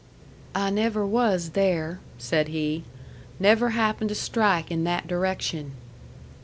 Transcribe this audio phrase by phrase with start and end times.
[0.55, 2.85] "I never was there," said he.
[3.39, 5.73] "Never happened to strike in that direction."